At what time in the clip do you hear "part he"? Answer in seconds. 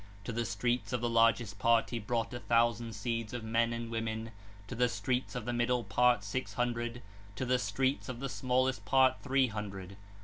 1.59-1.99